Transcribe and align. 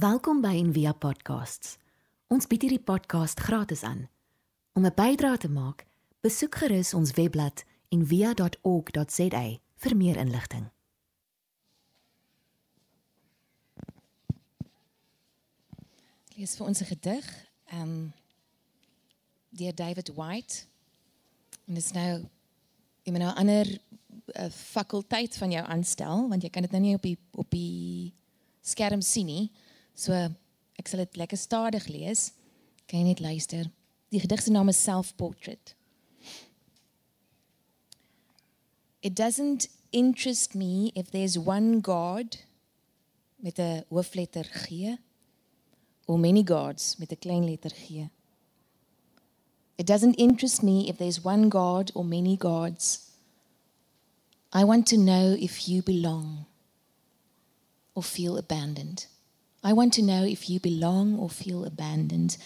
Welkom 0.00 0.38
by 0.40 0.54
Envia 0.56 0.94
Podcasts. 0.96 1.74
Ons 2.32 2.46
bied 2.48 2.62
hierdie 2.64 2.80
podcast 2.80 3.40
gratis 3.44 3.82
aan. 3.84 4.06
Om 4.72 4.86
'n 4.86 4.94
bydrae 4.96 5.36
te 5.36 5.48
maak, 5.48 5.84
besoek 6.24 6.54
gerus 6.54 6.94
ons 6.94 7.12
webblad 7.12 7.64
en 7.88 8.06
via.org.za 8.06 9.42
vir 9.76 9.96
meer 9.96 10.16
inligting. 10.16 10.70
Ek 16.30 16.36
lees 16.36 16.56
vir 16.56 16.66
ons 16.66 16.80
'n 16.80 16.84
gedig, 16.84 17.46
ehm 17.64 17.82
um, 17.82 18.12
deur 19.48 19.74
David 19.74 20.08
White. 20.14 20.64
En 21.66 21.74
dit 21.74 21.84
is 21.84 21.92
nou 21.92 22.24
jy 23.02 23.12
moet 23.12 23.20
nou 23.20 23.34
ander 23.34 23.66
uh, 23.66 24.50
fakulteit 24.50 25.36
van 25.36 25.50
jou 25.50 25.66
aanstel 25.66 26.28
want 26.28 26.42
jy 26.42 26.50
kan 26.50 26.62
dit 26.62 26.70
nou 26.70 26.82
nie 26.82 26.94
op 26.94 27.02
die 27.02 27.18
op 27.32 27.50
die 27.50 28.14
skerm 28.60 29.00
sien 29.00 29.26
nie. 29.26 29.50
So 30.00 30.16
ek 30.80 30.88
sal 30.88 31.02
dit 31.04 31.18
lekker 31.20 31.36
stadig 31.36 31.90
lees. 31.92 32.30
Kan 32.88 33.02
jy 33.02 33.10
net 33.10 33.20
luister? 33.20 33.66
Die 34.10 34.22
gedig 34.22 34.40
se 34.40 34.52
naam 34.54 34.72
is 34.72 34.80
Self 34.80 35.12
Portrait. 35.20 35.74
It 39.04 39.14
doesn't 39.14 39.68
interest 39.92 40.54
me 40.54 40.90
if 40.94 41.10
there's 41.10 41.36
one 41.36 41.80
God 41.80 42.38
met 43.42 43.58
'n 43.58 43.84
hoofletter 43.90 44.48
G 44.64 44.96
or 46.06 46.18
many 46.18 46.42
gods 46.42 46.96
met 46.98 47.12
'n 47.12 47.20
klein 47.20 47.44
letter 47.44 47.70
G. 47.70 48.08
It 49.76 49.86
doesn't 49.86 50.18
interest 50.18 50.62
me 50.62 50.88
if 50.88 50.96
there's 50.96 51.24
one 51.24 51.48
God 51.48 51.90
or 51.94 52.04
many 52.04 52.36
gods. 52.36 53.10
I 54.52 54.64
want 54.64 54.86
to 54.88 54.96
know 54.96 55.36
if 55.38 55.68
you 55.68 55.82
belong 55.82 56.46
or 57.94 58.02
feel 58.02 58.36
abandoned. 58.36 59.09
I 59.62 59.72
want 59.72 59.92
to 59.94 60.02
know 60.02 60.24
if 60.24 60.48
you 60.48 60.60
belong 60.60 61.18
or 61.18 61.28
feel 61.28 61.64
abandoned. 61.64 62.36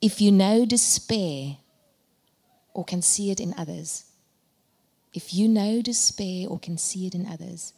If 0.00 0.20
you 0.20 0.32
know 0.32 0.64
despair 0.64 1.58
or 2.72 2.84
can 2.84 3.02
see 3.02 3.30
it 3.30 3.40
in 3.40 3.54
others 3.56 4.06
if 5.16 5.32
you 5.32 5.48
know 5.48 5.80
despair 5.80 6.46
or 6.46 6.58
can 6.58 6.76
see 6.76 7.06
it 7.06 7.14
in 7.14 7.26
others, 7.26 7.72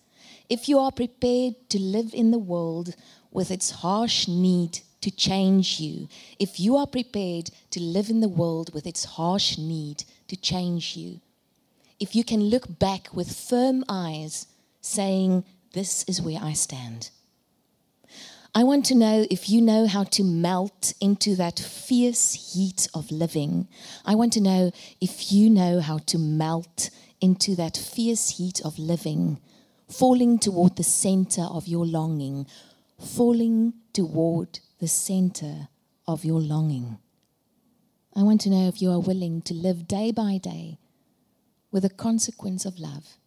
if 0.51 0.69
you 0.69 0.81
are 0.81 0.91
prepared 0.91 1.55
to 1.69 1.79
live 1.79 2.13
in 2.13 2.33
the 2.33 2.39
world 2.39 2.97
with 3.31 3.53
its 3.53 3.71
harsh 3.71 4.27
need 4.27 4.81
to 5.01 5.11
change 5.13 5.79
you, 5.79 6.09
if 6.41 6.59
you 6.59 6.77
are 6.77 6.87
prepared 6.87 7.53
to 7.71 7.81
live 7.81 8.11
in 8.11 8.19
the 8.19 8.29
world 8.29 8.75
with 8.75 8.89
its 8.89 9.05
harsh 9.05 9.57
need 9.57 10.03
to 10.27 10.35
change 10.35 10.97
you, 10.97 11.21
if 12.01 12.17
you 12.17 12.25
can 12.25 12.41
look 12.43 12.81
back 12.81 13.15
with 13.15 13.33
firm 13.33 13.85
eyes 13.89 14.49
saying, 14.81 15.45
This 15.75 16.03
is 16.09 16.21
where 16.21 16.41
I 16.43 16.55
stand. 16.55 17.11
I 18.55 18.65
want 18.65 18.87
to 18.87 18.95
know 18.95 19.27
if 19.31 19.51
you 19.51 19.61
know 19.61 19.87
how 19.87 20.05
to 20.05 20.25
melt 20.25 20.95
into 21.01 21.37
that 21.37 21.59
fierce 21.59 22.55
heat 22.55 22.89
of 22.95 23.11
living. 23.11 23.69
I 24.07 24.15
want 24.15 24.33
to 24.33 24.41
know 24.41 24.73
if 25.01 25.31
you 25.31 25.51
know 25.51 25.81
how 25.81 25.99
to 26.07 26.19
melt 26.19 26.91
into 27.21 27.55
that 27.57 27.77
fierce 27.77 28.39
heat 28.39 28.61
of 28.65 28.79
living, 28.79 29.39
falling 29.87 30.39
toward 30.39 30.77
the 30.77 30.83
center 30.83 31.43
of 31.43 31.69
your 31.69 31.85
longing, 31.85 32.47
falling 32.99 33.75
toward 33.93 34.61
the 34.81 34.89
center 34.89 35.69
of 36.07 36.25
your 36.25 36.41
longing. 36.41 36.99
I 38.17 38.23
want 38.23 38.41
to 38.43 38.51
know 38.51 38.67
if 38.67 38.81
you 38.81 38.91
are 38.91 38.99
willing 38.99 39.43
to 39.43 39.55
live 39.55 39.87
day 39.87 40.11
by 40.11 40.39
day 40.39 40.79
with 41.71 41.85
a 41.85 41.91
consequence 41.91 42.65
of 42.65 42.79
love. 42.79 43.19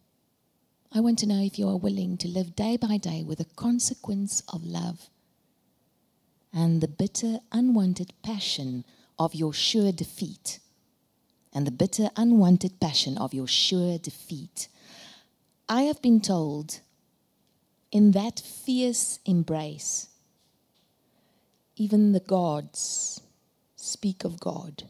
I 0.92 1.00
want 1.00 1.18
to 1.20 1.26
know 1.26 1.40
if 1.40 1.58
you 1.58 1.68
are 1.68 1.78
willing 1.78 2.18
to 2.18 2.28
live 2.28 2.56
day 2.56 2.76
by 2.76 2.98
day 2.98 3.22
with 3.22 3.40
a 3.40 3.46
consequence 3.56 4.42
of 4.52 4.64
love 4.64 5.08
and 6.52 6.80
the 6.80 6.88
bitter, 6.88 7.38
unwanted 7.50 8.12
passion 8.22 8.84
of 9.18 9.34
your 9.34 9.52
sure 9.52 9.92
defeat 9.92 10.58
and 11.52 11.66
the 11.66 11.70
bitter, 11.70 12.10
unwanted 12.16 12.80
passion 12.80 13.18
of 13.18 13.34
your 13.34 13.46
sure 13.46 13.98
defeat. 13.98 14.68
I 15.68 15.82
have 15.82 16.00
been 16.00 16.20
told 16.20 16.80
in 17.90 18.12
that 18.12 18.40
fierce 18.40 19.18
embrace, 19.26 20.08
even 21.76 22.12
the 22.12 22.20
gods 22.20 23.20
speak 23.76 24.24
of 24.24 24.40
God. 24.40 24.84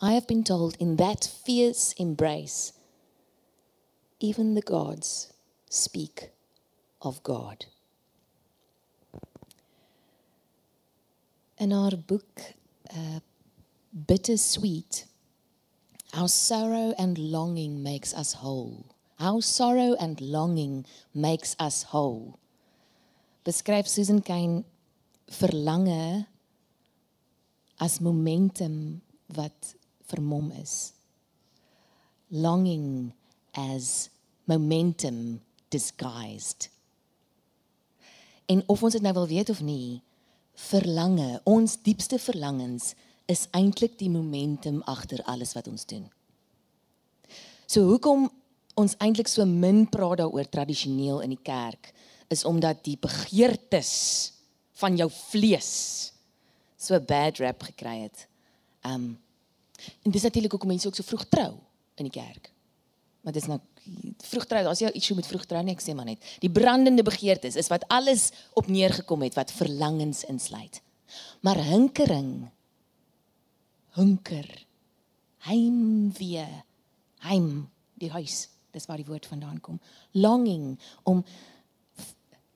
I 0.00 0.12
have 0.12 0.26
been 0.26 0.44
told 0.44 0.76
in 0.78 0.96
that 0.96 1.24
fierce 1.24 1.92
embrace, 1.94 2.72
even 4.20 4.54
the 4.54 4.62
gods 4.62 5.32
speak 5.68 6.30
of 7.02 7.22
God. 7.22 7.66
In 11.58 11.72
our 11.72 11.96
book, 11.96 12.40
uh, 12.90 13.20
Bittersweet, 13.92 15.06
Our 16.14 16.28
sorrow 16.28 16.94
and 16.96 17.18
longing 17.18 17.82
makes 17.82 18.14
us 18.14 18.32
whole. 18.32 18.86
Our 19.20 19.42
sorrow 19.42 19.94
and 20.00 20.20
longing 20.20 20.86
makes 21.12 21.54
us 21.58 21.82
whole. 21.82 22.38
Beskryf 23.44 23.86
Susan 23.86 24.22
Cain 24.22 24.64
verlange 25.28 26.26
as 27.80 28.00
momentum 28.00 29.02
wat 29.34 29.74
vermom 30.08 30.52
is. 30.62 30.92
Longing 32.30 33.12
as 33.52 34.08
momentum 34.46 35.42
disguised. 35.68 36.68
En 38.46 38.62
of 38.66 38.82
ons 38.82 38.92
dit 38.92 39.02
nou 39.02 39.12
wil 39.12 39.28
weet 39.28 39.50
of 39.50 39.60
nie, 39.60 40.00
verlange, 40.58 41.38
ons 41.46 41.76
diepste 41.86 42.18
verlangens 42.18 42.92
is 43.30 43.46
eintlik 43.56 43.98
die 44.00 44.10
momentum 44.10 44.80
agter 44.88 45.22
alles 45.30 45.54
wat 45.56 45.68
ons 45.70 45.86
doen. 45.86 46.06
So 47.68 47.84
hoekom 47.90 48.26
ons 48.78 48.96
eintlik 49.02 49.28
so 49.28 49.44
min 49.46 49.84
praat 49.90 50.22
daaroor 50.22 50.48
tradisioneel 50.48 51.20
in 51.26 51.34
die 51.34 51.44
kerk 51.44 51.92
is 52.32 52.44
omdat 52.48 52.82
die 52.86 52.96
begeertes 53.00 53.92
van 54.80 54.96
jou 54.98 55.08
vlees 55.12 55.72
so 56.78 56.98
bad 57.00 57.40
rap 57.42 57.64
gekry 57.70 58.04
het. 58.06 58.26
Um 58.86 59.16
en 60.02 60.10
dis 60.10 60.24
natuurlik 60.26 60.52
hoekom 60.56 60.72
mense 60.72 60.88
ook 60.88 60.96
so 60.98 61.06
vroeg 61.06 61.28
trou 61.30 61.52
in 62.00 62.08
die 62.08 62.14
kerk. 62.14 62.50
Maar 63.22 63.36
dis 63.36 63.46
nou 63.46 63.60
vroeg 64.28 64.46
trou, 64.48 64.62
as 64.70 64.82
jy 64.82 64.90
iets 64.96 65.10
met 65.16 65.28
vroeg 65.28 65.46
trou 65.48 65.62
nie, 65.64 65.74
ek 65.76 65.82
sê 65.84 65.94
maar 65.96 66.08
net. 66.08 66.22
Die 66.42 66.52
brandende 66.52 67.04
begeertes 67.06 67.56
is 67.60 67.70
wat 67.72 67.86
alles 67.92 68.28
op 68.58 68.68
neergekom 68.72 69.24
het 69.26 69.36
wat 69.38 69.54
verlangens 69.54 70.24
insluit. 70.28 70.80
Maar 71.46 71.60
hinkering 71.64 72.48
hunker. 73.98 74.48
Heimwee. 75.48 76.46
Heim, 77.24 77.68
die 77.98 78.10
huis. 78.12 78.46
Dis 78.74 78.86
waar 78.86 79.00
die 79.00 79.08
woord 79.08 79.26
vandaan 79.26 79.60
kom. 79.64 79.78
Longing 80.18 80.76
om 81.08 81.24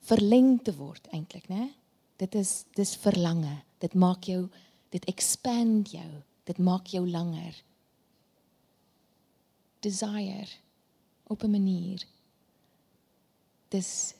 verleng 0.06 0.56
te 0.62 0.75
word 0.76 1.06
eintlik, 1.14 1.49
né? 1.49 1.70
Dit 2.20 2.34
is 2.38 2.62
dis 2.76 2.94
verlange. 3.00 3.62
Dit 3.82 3.94
maak 3.99 4.26
jou 4.28 4.44
dit 4.93 5.06
expand 5.10 5.94
jou. 5.94 6.10
Dit 6.47 6.59
maak 6.62 6.91
jou 6.93 7.06
langer. 7.09 7.54
Desire 9.82 10.50
op 11.32 11.43
'n 11.44 11.50
manier. 11.50 12.04
Dis 13.69 14.15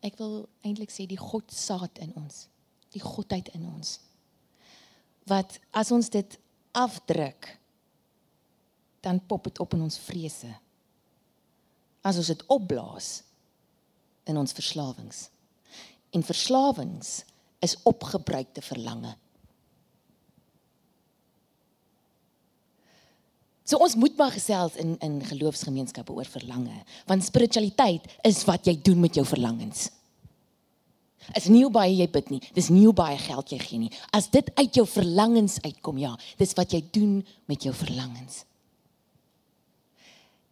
ek 0.00 0.16
wil 0.16 0.48
eintlik 0.62 0.90
sê 0.90 1.06
die 1.06 1.18
God 1.18 1.52
saad 1.52 1.98
in 1.98 2.12
ons. 2.14 2.46
Die 2.92 3.02
godheid 3.02 3.48
in 3.48 3.66
ons 3.66 3.98
wat 5.28 5.58
as 5.76 5.92
ons 5.92 6.08
dit 6.12 6.38
afdruk 6.76 7.52
dan 9.04 9.20
pop 9.26 9.44
dit 9.48 9.60
op 9.62 9.76
in 9.76 9.84
ons 9.86 10.00
vrese. 10.08 10.50
As 12.02 12.18
ons 12.18 12.30
dit 12.32 12.44
opblaas 12.50 13.22
in 14.28 14.36
ons 14.40 14.52
verslawings. 14.56 15.28
En 16.14 16.24
verslawings 16.24 17.22
is 17.64 17.76
opgebruikte 17.88 18.62
verlange. 18.64 19.14
So 23.68 23.76
ons 23.84 23.98
moet 24.00 24.16
maar 24.16 24.32
gesels 24.32 24.78
in 24.80 24.96
in 25.04 25.20
geloofsgemeenskappe 25.28 26.14
oor 26.16 26.28
verlange, 26.28 26.82
want 27.06 27.24
spiritualiteit 27.24 28.08
is 28.24 28.42
wat 28.48 28.66
jy 28.66 28.78
doen 28.82 29.00
met 29.04 29.20
jou 29.20 29.26
verlangens 29.28 29.90
is 31.36 31.48
nie 31.52 31.64
hoe 31.64 31.72
baie 31.72 31.92
jy 31.92 32.06
bid 32.12 32.30
nie. 32.32 32.40
Dis 32.56 32.70
nie 32.72 32.86
hoe 32.86 32.96
baie 32.96 33.18
geld 33.20 33.52
jy 33.52 33.58
gee 33.62 33.82
nie. 33.82 33.90
As 34.16 34.30
dit 34.32 34.48
uit 34.56 34.78
jou 34.80 34.84
verlangens 34.88 35.58
uitkom, 35.64 35.98
ja, 36.00 36.14
dis 36.40 36.54
wat 36.58 36.72
jy 36.72 36.82
doen 36.94 37.18
met 37.50 37.66
jou 37.66 37.74
verlangens. 37.76 38.44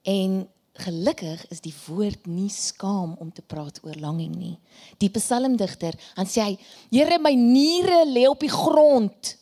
En 0.06 0.44
gelukkig 0.76 1.40
is 1.54 1.62
die 1.64 1.74
woord 1.86 2.28
nie 2.28 2.50
skaam 2.52 3.14
om 3.22 3.30
te 3.32 3.42
praat 3.42 3.80
oor 3.86 3.96
longing 4.02 4.34
nie. 4.36 4.54
Die 5.00 5.10
psalmdigter, 5.14 5.96
dan 6.18 6.28
sê 6.28 6.44
hy: 6.44 6.58
"Here, 6.92 7.18
my 7.18 7.32
niere 7.32 8.04
lê 8.04 8.26
op 8.28 8.40
die 8.40 8.52
grond. 8.52 9.36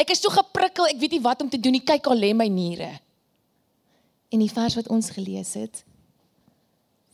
Ek 0.00 0.14
is 0.14 0.22
so 0.22 0.32
geprikkel, 0.32 0.88
ek 0.88 1.00
weet 1.00 1.18
nie 1.18 1.24
wat 1.24 1.42
om 1.44 1.50
te 1.52 1.60
doen 1.60 1.76
nie. 1.76 1.84
Kyk 1.84 2.08
al 2.08 2.22
lê 2.22 2.32
my 2.36 2.48
niere. 2.48 2.94
En 4.32 4.40
die 4.40 4.52
vers 4.52 4.78
wat 4.78 4.88
ons 4.88 5.10
gelees 5.12 5.52
het, 5.58 5.82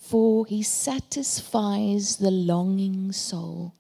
for 0.07 0.47
he 0.47 0.61
satisfies 0.63 2.17
the 2.21 2.31
longing 2.31 3.11
soul. 3.17 3.73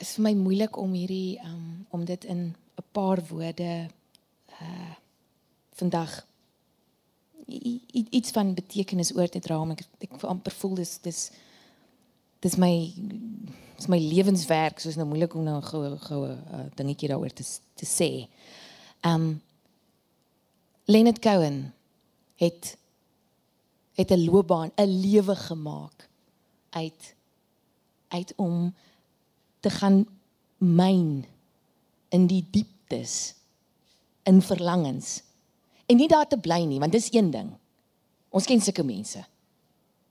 Is 0.00 0.16
vir 0.16 0.26
my 0.28 0.34
moeilik 0.36 0.76
om 0.80 0.92
hierdie 0.96 1.38
um 1.44 1.86
om 1.96 2.04
dit 2.04 2.24
in 2.24 2.52
'n 2.52 2.88
paar 2.92 3.20
woorde 3.30 3.88
uh 4.60 4.94
vandag 5.80 6.26
iets 7.48 8.30
van 8.30 8.54
betekenis 8.54 9.14
oor 9.16 9.28
te 9.28 9.40
dra, 9.40 9.64
maar 9.64 9.76
ek, 9.80 10.12
ek 10.12 10.22
amper 10.28 10.52
voel 10.52 10.74
dis 10.74 10.98
dis 10.98 11.30
dis 12.40 12.56
my 12.56 12.72
dis 13.76 13.88
my 13.88 13.98
lewenswerk 14.00 14.80
soos 14.80 14.96
nou 14.96 15.06
moeilik 15.08 15.34
om 15.36 15.44
nou 15.44 15.56
'n 15.56 15.68
goue 15.70 15.98
goue 16.08 16.30
uh, 16.30 16.66
dingetjie 16.76 17.08
daaroor 17.08 17.32
te 17.32 17.44
te 17.74 17.86
sê. 17.86 18.28
Um 19.04 19.42
Leonard 20.84 21.20
Cohen 21.20 21.72
het 22.36 22.76
het 23.94 24.10
'n 24.10 24.24
loopbaan, 24.24 24.72
'n 24.76 25.00
lewe 25.00 25.36
gemaak 25.36 26.08
uit 26.70 27.14
uit 28.08 28.32
om 28.36 28.74
te 29.60 29.70
gaan 29.70 30.06
myn 30.58 31.24
in 32.08 32.26
die 32.26 32.46
dieptes 32.50 33.34
in 34.22 34.42
verlangens. 34.42 35.22
En 35.86 35.96
nie 35.96 36.08
daar 36.08 36.26
te 36.26 36.38
bly 36.38 36.64
nie 36.64 36.78
want 36.78 36.92
dis 36.92 37.12
een 37.12 37.30
ding. 37.30 37.50
Ons 38.28 38.44
ken 38.46 38.60
sulke 38.60 38.82
mense 38.82 39.24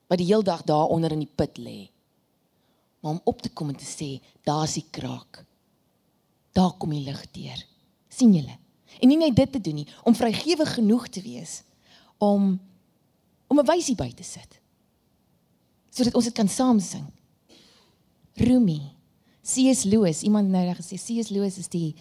wat 0.07 0.17
die 0.17 0.27
heel 0.27 0.43
dag 0.43 0.63
daar 0.63 0.85
onder 0.85 1.11
in 1.11 1.19
die 1.19 1.33
put 1.35 1.57
lê 1.57 1.89
maar 2.99 3.11
om 3.11 3.21
op 3.23 3.41
te 3.41 3.49
kom 3.49 3.69
en 3.69 3.79
te 3.79 3.87
sê 3.87 4.19
daar's 4.47 4.77
die 4.79 4.85
kraak 4.91 5.45
daar 6.57 6.73
kom 6.77 6.95
die 6.95 7.05
lig 7.05 7.21
deur 7.31 7.65
sien 8.09 8.33
julle 8.33 8.57
en 8.99 9.07
nie 9.07 9.17
net 9.17 9.35
dit 9.35 9.51
te 9.51 9.61
doen 9.61 9.81
nie 9.81 9.87
om 10.03 10.15
vrygewig 10.15 10.73
genoeg 10.79 11.07
te 11.07 11.21
wees 11.21 11.61
om 12.17 12.59
om 13.47 13.59
'n 13.59 13.65
wysie 13.65 13.95
by 13.95 14.11
te 14.11 14.23
sit 14.23 14.59
sodat 15.89 16.15
ons 16.15 16.25
dit 16.25 16.33
kan 16.33 16.47
saam 16.47 16.79
sing 16.79 17.07
Rumi 18.39 18.99
C.S. 19.49 19.83
Lewis, 19.83 20.21
iemand 20.21 20.49
nou 20.49 20.61
gesê 20.77 20.95
C.S. 20.95 21.29
Lewis 21.33 21.57
is 21.57 21.69
die 21.71 21.95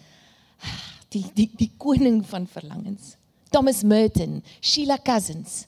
die 1.09 1.23
die 1.33 1.49
die 1.57 1.71
koning 1.81 2.21
van 2.29 2.45
verlangens. 2.47 3.15
Thomas 3.49 3.81
Merton, 3.83 4.43
Sheila 4.61 4.99
Cousins. 5.01 5.65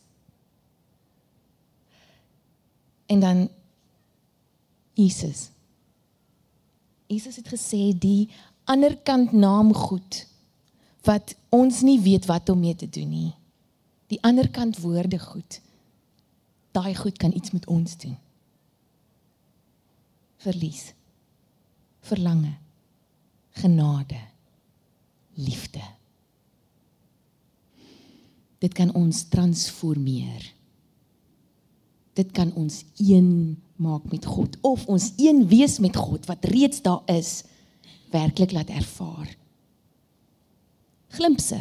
En 3.09 3.19
dan 3.19 3.49
Jesus. 4.93 5.49
Jesus 7.07 7.35
het 7.35 7.47
gesê 7.51 7.91
die 7.97 8.29
ander 8.63 8.95
kant 9.03 9.31
naamgoed 9.31 10.25
wat 11.07 11.35
ons 11.49 11.81
nie 11.81 11.99
weet 12.01 12.27
wat 12.29 12.49
om 12.49 12.59
mee 12.59 12.75
te 12.75 12.89
doen 12.89 13.09
nie. 13.09 13.33
Die 14.07 14.21
ander 14.27 14.49
kant 14.49 14.79
woorde 14.83 15.19
goed. 15.19 15.59
Daai 16.71 16.95
goed 16.95 17.17
kan 17.17 17.35
iets 17.35 17.51
met 17.51 17.67
ons 17.67 17.97
doen. 17.97 18.17
Verlies 20.41 20.91
verlange, 22.01 22.53
genade, 23.49 24.19
liefde. 25.33 25.83
Dit 28.61 28.73
kan 28.77 28.93
ons 28.97 29.23
transformeer. 29.29 30.45
Dit 32.17 32.33
kan 32.35 32.51
ons 32.59 32.83
een 32.99 33.57
maak 33.81 34.05
met 34.11 34.25
God 34.25 34.57
of 34.61 34.85
ons 34.91 35.11
een 35.17 35.43
wees 35.49 35.79
met 35.81 35.97
God 35.97 36.25
wat 36.29 36.45
reeds 36.53 36.81
daar 36.85 37.01
is, 37.09 37.41
werklik 38.13 38.53
laat 38.53 38.69
ervaar. 38.69 39.29
Glimpse. 41.17 41.59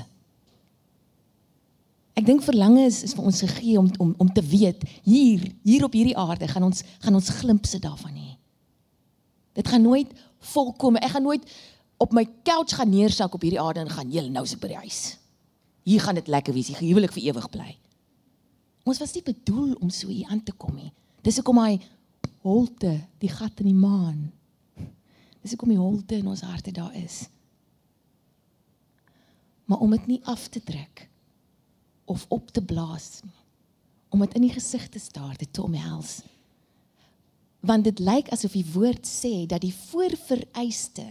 Ek 2.19 2.27
dink 2.27 2.45
verlange 2.45 2.85
is, 2.85 3.01
is 3.07 3.15
vir 3.17 3.27
ons 3.31 3.43
gegee 3.47 3.79
om 3.81 3.89
om 4.03 4.13
om 4.21 4.31
te 4.35 4.43
weet 4.45 4.83
hier 5.07 5.47
hier 5.65 5.87
op 5.87 5.95
hierdie 5.97 6.17
aarde 6.19 6.49
gaan 6.51 6.67
ons 6.69 6.85
gaan 7.01 7.17
ons 7.17 7.33
glimpse 7.41 7.81
daarvan 7.81 8.15
hê. 8.15 8.35
Dit 9.57 9.69
gaan 9.69 9.83
nooit 9.83 10.11
volkome. 10.53 11.01
Ek 11.01 11.15
gaan 11.15 11.27
nooit 11.27 11.47
op 12.01 12.13
my 12.17 12.27
couch 12.47 12.77
gaan 12.77 12.93
neersak 12.93 13.35
op 13.35 13.43
hierdie 13.43 13.61
aarde 13.61 13.85
en 13.85 13.93
gaan 13.93 14.11
heel 14.11 14.29
nou 14.31 14.47
se 14.47 14.59
by 14.61 14.73
die 14.73 14.83
huis. 14.85 15.01
Hier 15.89 16.03
gaan 16.05 16.19
dit 16.21 16.29
lekker 16.29 16.55
wees. 16.55 16.71
Die 16.71 16.79
huwelik 16.79 17.15
vir 17.17 17.31
ewig 17.31 17.49
bly. 17.51 17.71
Ons 18.89 19.01
was 19.03 19.15
nie 19.17 19.25
bedoel 19.25 19.75
om 19.81 19.91
so 19.93 20.09
hier 20.09 20.29
aan 20.31 20.43
te 20.45 20.53
kom 20.57 20.77
nie. 20.77 20.93
Dis 21.25 21.37
hoekom 21.41 21.61
hy 21.61 21.81
holte, 22.45 22.95
die 23.21 23.31
gat 23.33 23.61
in 23.61 23.71
die 23.71 23.77
maan. 23.77 24.31
Dis 25.41 25.55
hoekom 25.55 25.73
die 25.73 25.81
holte 25.81 26.19
in 26.21 26.29
ons 26.29 26.45
harte 26.45 26.73
daar 26.73 26.95
is. 26.97 27.23
Maar 29.65 29.79
om 29.85 29.93
dit 29.95 30.07
nie 30.07 30.21
af 30.29 30.49
te 30.49 30.63
druk 30.65 31.07
of 32.11 32.27
op 32.29 32.51
te 32.51 32.63
blaas 32.63 33.21
nie. 33.23 33.37
Om 34.11 34.25
dit 34.27 34.35
in 34.35 34.49
die 34.49 34.55
gesig 34.57 34.89
te 34.91 34.99
staar, 34.99 35.37
dit 35.39 35.53
te 35.53 35.63
omhels 35.63 36.19
want 37.61 37.85
dit 37.85 38.01
lyk 38.01 38.31
asof 38.33 38.55
die 38.57 38.67
woord 38.73 39.09
sê 39.09 39.45
dat 39.49 39.63
die 39.65 39.75
voorvereiste 39.75 41.05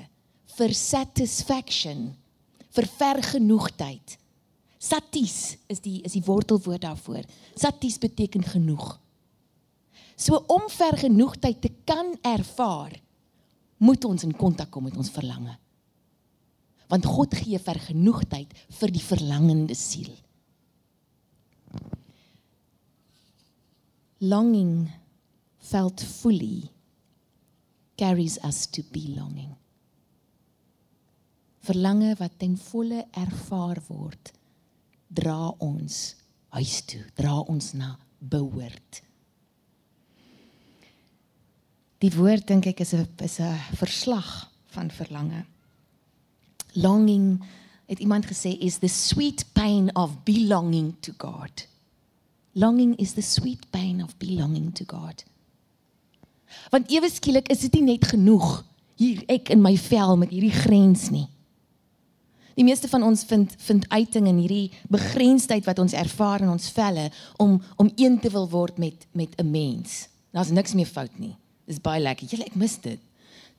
vir 0.57 0.73
satisfaction 0.75 2.09
vir 2.75 2.89
vergenoegdheid 2.97 4.17
satis 4.79 5.59
is 5.69 5.83
die 5.85 5.99
is 6.07 6.15
die 6.17 6.25
wortelwoord 6.25 6.85
daarvoor 6.87 7.27
satis 7.53 7.99
beteken 8.01 8.45
genoeg 8.45 8.95
so 10.19 10.41
om 10.51 10.67
vergenoegdheid 10.73 11.61
te 11.63 11.71
kan 11.87 12.13
ervaar 12.27 12.95
moet 13.79 14.05
ons 14.05 14.25
in 14.27 14.35
kontak 14.35 14.71
kom 14.73 14.89
met 14.89 14.97
ons 14.99 15.11
verlange 15.15 15.55
want 16.89 17.05
God 17.05 17.35
gee 17.37 17.59
vergenoegdheid 17.61 18.55
vir 18.79 18.93
die 18.95 19.05
verlangende 19.05 19.77
siel 19.77 20.11
longing 24.19 24.89
felt 25.59 26.01
fully 26.01 26.69
carries 27.99 28.37
us 28.43 28.65
to 28.67 28.83
belonging. 28.91 29.55
Verlange 31.59 32.15
wat 32.15 32.37
ten 32.39 32.55
volle 32.57 33.03
ervaar 33.11 33.81
word, 33.87 34.31
dra 35.07 35.49
ons 35.59 35.97
huis 36.55 36.77
toe, 36.87 37.01
dra 37.19 37.41
ons 37.51 37.73
na 37.75 37.91
behoort. 38.19 39.01
Die 41.99 42.11
woord 42.15 42.47
dink 42.47 42.65
ek 42.65 42.79
is 42.79 42.93
'n 42.93 43.07
is 43.23 43.39
'n 43.39 43.59
verslag 43.75 44.49
van 44.71 44.91
verlange. 44.91 45.45
Longing 46.73 47.43
het 47.87 47.99
iemand 47.99 48.25
gesê 48.25 48.57
is 48.59 48.77
the 48.77 48.87
sweet 48.87 49.45
pain 49.53 49.95
of 49.95 50.23
belonging 50.23 50.95
to 50.99 51.11
God. 51.17 51.67
Longing 52.53 52.95
is 52.97 53.13
the 53.13 53.21
sweet 53.21 53.69
pain 53.69 54.03
of 54.03 54.17
belonging 54.17 54.73
to 54.73 54.83
God. 54.87 55.23
Want 56.69 56.91
ewe 56.91 57.09
skielik 57.09 57.47
is 57.47 57.59
dit 57.59 57.73
nie 57.73 57.83
net 57.93 58.05
genoeg 58.05 58.63
hier 58.95 59.23
ek 59.27 59.49
in 59.49 59.61
my 59.61 59.77
vel 59.77 60.17
met 60.17 60.29
hierdie 60.29 60.55
grens 60.55 61.09
nie. 61.09 61.27
Die 62.59 62.63
meeste 62.67 62.89
van 62.91 63.03
ons 63.03 63.23
vind 63.23 63.53
vind 63.57 63.89
uiting 63.89 64.27
in 64.27 64.37
hierdie 64.37 64.71
begrensdheid 64.91 65.65
wat 65.65 65.79
ons 65.79 65.93
ervaar 65.93 66.41
in 66.41 66.49
ons 66.49 66.71
velle 66.75 67.11
om 67.37 67.61
om 67.77 67.91
een 67.95 68.19
te 68.19 68.29
wil 68.29 68.49
word 68.49 68.77
met 68.77 69.07
met 69.11 69.35
'n 69.39 69.51
mens. 69.51 70.07
Daar's 70.31 70.51
niks 70.51 70.73
meer 70.73 70.85
fout 70.85 71.19
nie. 71.19 71.35
Dis 71.69 71.81
baie 71.83 72.01
lekker. 72.01 72.29
Julle 72.31 72.47
ek 72.49 72.57
mis 72.57 72.75
dit. 72.81 73.01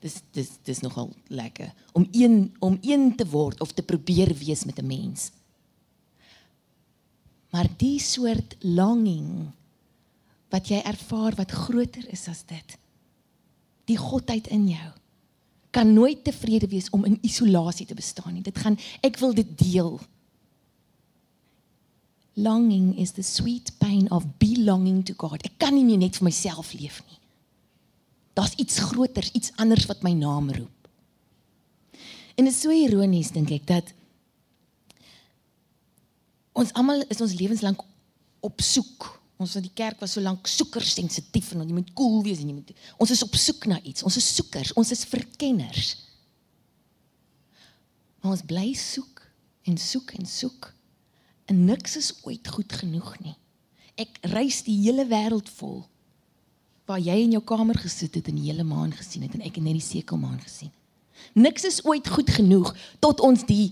Dis 0.01 0.17
dis 0.35 0.49
dis 0.65 0.81
nogal 0.81 1.11
lekker 1.29 1.69
om 1.93 2.07
een 2.17 2.55
om 2.65 2.79
een 2.81 3.11
te 3.17 3.27
word 3.29 3.61
of 3.61 3.75
te 3.77 3.85
probeer 3.85 4.33
wees 4.39 4.65
met 4.65 4.81
'n 4.81 4.87
mens. 4.87 5.31
Maar 7.51 7.69
die 7.77 7.99
soort 8.01 8.57
longing 8.61 9.51
wat 10.49 10.69
jy 10.69 10.81
ervaar 10.85 11.35
wat 11.35 11.51
groter 11.51 12.09
is 12.09 12.29
as 12.29 12.43
dit. 12.47 12.79
Die 13.85 13.99
godheid 13.99 14.47
in 14.47 14.69
jou 14.69 14.91
kan 15.71 15.93
nooit 15.93 16.25
tevrede 16.25 16.67
wees 16.67 16.91
om 16.91 17.05
in 17.05 17.19
isolasie 17.21 17.87
te 17.87 17.95
bestaan 17.95 18.33
nie. 18.33 18.43
Dit 18.43 18.59
gaan 18.59 18.79
ek 19.01 19.19
wil 19.19 19.35
dit 19.35 19.59
deel. 19.59 20.01
Longing 22.35 22.99
is 22.99 23.11
the 23.11 23.23
sweet 23.23 23.73
pain 23.79 24.11
of 24.11 24.25
belonging 24.39 25.05
to 25.05 25.15
God. 25.17 25.43
Ek 25.43 25.59
kan 25.59 25.75
nie 25.75 25.85
meer 25.85 25.99
net 25.99 26.17
vir 26.17 26.25
myself 26.25 26.73
leef 26.73 27.03
nie. 27.09 27.20
Daar's 28.41 28.57
iets 28.57 28.81
groters, 28.89 29.31
iets 29.37 29.53
anders 29.61 29.85
wat 29.91 30.03
my 30.07 30.15
naam 30.17 30.49
roep. 30.49 30.89
En 32.41 32.47
dit 32.47 32.53
is 32.55 32.61
so 32.61 32.73
ironies 32.73 33.35
dink 33.37 33.53
ek 33.53 33.67
dat 33.69 33.91
ons 36.57 36.73
almal 36.73 37.05
is 37.13 37.21
ons 37.21 37.37
lewenslank 37.37 37.85
op 38.41 38.65
soek 38.65 39.11
Ons 39.41 39.55
in 39.57 39.65
die 39.65 39.73
kerk 39.73 40.03
was 40.05 40.13
so 40.13 40.21
lank 40.21 40.49
soekers 40.53 40.91
sensitief 40.99 41.55
en 41.55 41.63
jy 41.65 41.73
moet 41.73 41.95
cool 41.97 42.19
wees 42.27 42.43
en 42.43 42.51
jy 42.51 42.57
moet 42.59 42.73
ons 43.01 43.13
is 43.15 43.23
op 43.25 43.37
soek 43.41 43.65
na 43.71 43.79
iets. 43.89 44.05
Ons 44.05 44.19
is 44.21 44.27
soekers, 44.37 44.75
ons 44.77 44.91
is 44.93 45.07
verkenners. 45.09 45.95
Maar 48.21 48.35
ons 48.35 48.45
bly 48.45 48.67
soek 48.77 49.23
en 49.71 49.81
soek 49.81 50.13
en 50.19 50.29
soek 50.29 50.69
en 51.49 51.65
niks 51.71 51.97
is 51.97 52.11
ooit 52.29 52.53
goed 52.53 52.77
genoeg 52.83 53.15
nie. 53.25 53.33
Ek 54.01 54.21
reis 54.35 54.61
die 54.69 54.77
hele 54.83 55.09
wêreld 55.09 55.49
vol 55.57 55.81
waar 56.91 57.03
jy 57.03 57.21
in 57.23 57.37
jou 57.37 57.43
kamer 57.47 57.79
gesit 57.79 58.17
het 58.19 58.29
en 58.31 58.39
die 58.41 58.49
hele 58.49 58.67
maan 58.67 58.91
gesien 58.95 59.23
het 59.23 59.37
en 59.37 59.45
ek 59.47 59.61
het 59.61 59.65
net 59.65 59.79
die 59.79 59.85
sekelmaan 59.85 60.41
gesien. 60.43 60.73
Niks 61.39 61.67
is 61.69 61.83
ooit 61.87 62.09
goed 62.11 62.31
genoeg 62.35 62.73
tot 62.99 63.23
ons 63.23 63.45
die 63.47 63.71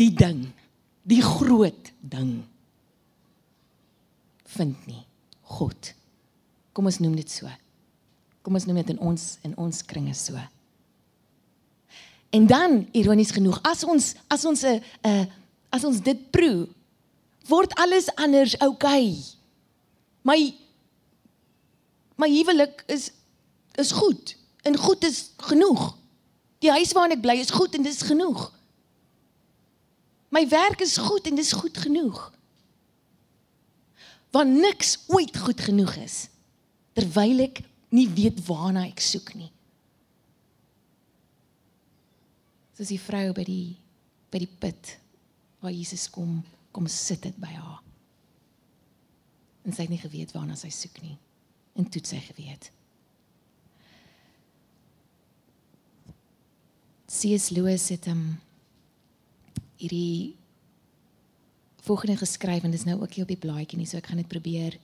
die 0.00 0.10
ding, 0.10 0.48
die 1.06 1.20
groot 1.22 1.92
ding 2.00 2.40
vind 4.56 4.86
nie. 4.88 5.04
God. 5.52 5.92
Kom 6.72 6.88
ons 6.88 6.98
noem 7.04 7.14
dit 7.20 7.30
so. 7.30 7.50
Kom 8.42 8.56
ons 8.58 8.66
noem 8.66 8.80
dit 8.80 8.94
in 8.96 9.00
ons 9.04 9.26
in 9.46 9.54
ons 9.60 9.82
kringe 9.86 10.16
so. 10.18 10.40
En 12.32 12.48
dan 12.48 12.80
ironies 12.96 13.30
genoeg, 13.36 13.60
as 13.68 13.84
ons 13.84 14.14
as 14.32 14.44
ons 14.48 14.64
'n 14.64 14.80
uh, 14.80 14.80
'n 15.04 15.10
uh, 15.12 15.26
as 15.70 15.84
ons 15.84 16.00
dit 16.00 16.30
proe, 16.30 16.68
word 17.48 17.74
alles 17.74 18.08
anders 18.16 18.56
oukei. 18.58 19.12
Okay. 19.12 19.40
My 20.22 20.54
my 22.16 22.28
huwelik 22.30 22.84
is 22.86 23.10
is 23.80 23.92
goed 23.96 24.36
en 24.62 24.76
goed 24.76 25.04
is 25.04 25.30
genoeg. 25.36 25.96
Die 26.60 26.70
huis 26.70 26.92
waarin 26.92 27.16
ek 27.16 27.22
bly 27.24 27.38
is 27.40 27.50
goed 27.50 27.74
en 27.74 27.86
dis 27.86 28.02
genoeg. 28.06 28.50
My 30.32 30.44
werk 30.48 30.80
is 30.80 30.96
goed 31.00 31.26
en 31.26 31.36
dis 31.36 31.52
goed 31.52 31.76
genoeg. 31.76 32.20
Want 34.32 34.60
niks 34.60 34.98
ooit 35.12 35.36
goed 35.36 35.60
genoeg 35.60 35.96
is 36.04 36.26
terwyl 36.96 37.40
ek 37.46 37.62
nie 37.92 38.08
weet 38.12 38.40
waarna 38.46 38.86
ek 38.88 39.00
soek 39.00 39.32
nie. 39.36 39.50
Soos 42.76 42.92
die 42.92 43.00
vrou 43.00 43.30
by 43.36 43.44
die 43.48 43.66
by 44.32 44.40
die 44.40 44.52
put 44.60 44.94
waar 45.60 45.72
Jesus 45.72 46.06
kom 46.12 46.40
kom 46.72 46.86
sit 46.88 47.26
dit 47.26 47.36
by 47.36 47.50
haar. 47.52 47.82
En 49.62 49.74
sy 49.76 49.84
het 49.84 49.92
nie 49.92 50.00
geweet 50.00 50.32
waarna 50.32 50.56
sy 50.56 50.70
soek 50.72 51.02
nie. 51.04 51.18
En 51.78 51.88
toe 51.88 52.02
sy 52.04 52.20
geweet. 52.20 52.70
C.S. 57.12 57.50
Lewis 57.52 57.88
het 57.92 58.08
hom 58.08 58.18
um, 58.18 58.40
hierdie 59.82 60.34
volgende 61.82 62.16
geskryf 62.16 62.62
en 62.62 62.70
dis 62.70 62.86
nou 62.86 63.00
ook 63.00 63.12
hier 63.12 63.26
op 63.26 63.32
die 63.32 63.40
blaadjie 63.42 63.78
nie, 63.80 63.88
so 63.90 63.98
ek 63.98 64.08
gaan 64.10 64.20
dit 64.22 64.30
probeer 64.30 64.78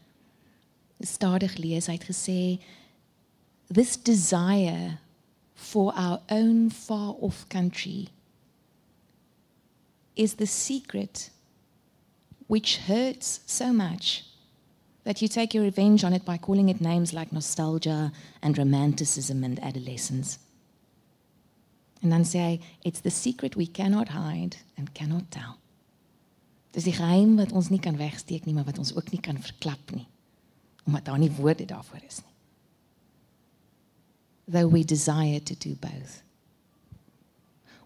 stadig 1.07 1.55
lees. 1.63 1.87
Hy 1.87 1.95
het 1.97 2.09
gesê 2.09 2.41
this 3.71 3.97
desire 3.97 4.99
for 5.55 5.93
our 5.95 6.21
own 6.29 6.71
far 6.71 7.15
off 7.23 7.45
country 7.49 8.09
is 10.17 10.35
the 10.35 10.47
secret 10.47 11.31
which 12.47 12.89
hurts 12.89 13.41
so 13.47 13.73
much 13.73 14.28
that 15.09 15.23
you 15.23 15.29
take 15.29 15.55
your 15.55 15.65
revenge 15.65 16.05
on 16.05 16.13
it 16.13 16.23
by 16.27 16.37
calling 16.37 16.69
it 16.69 16.83
names 16.83 17.15
like 17.15 17.33
nostalgia 17.33 18.13
and 18.43 18.59
romanticism 18.59 19.43
and 19.43 19.59
adolescence. 19.65 20.39
En 22.03 22.11
dan 22.11 22.27
sê 22.29 22.43
hy, 22.43 22.61
it's 22.85 23.01
the 23.01 23.11
secret 23.11 23.57
we 23.57 23.67
cannot 23.67 24.11
hide 24.13 24.59
and 24.77 24.93
cannot 24.93 25.31
tell. 25.31 25.57
Dis 26.77 26.85
die 26.85 26.93
geheim 26.93 27.39
wat 27.41 27.57
ons 27.57 27.71
nie 27.73 27.81
kan 27.81 27.97
wegsteek 27.97 28.45
nie, 28.45 28.53
maar 28.53 28.69
wat 28.69 28.79
ons 28.79 28.93
ook 28.93 29.09
nie 29.11 29.23
kan 29.25 29.41
verklap 29.41 29.97
nie. 29.97 30.05
Omdat 30.85 31.09
daar 31.09 31.19
nie 31.25 31.33
woorde 31.41 31.65
daarvoor 31.65 32.05
is 32.05 32.21
nie. 32.21 32.37
Though 34.53 34.69
we 34.69 34.85
desire 34.85 35.41
to 35.41 35.57
do 35.57 35.73
both. 35.81 36.21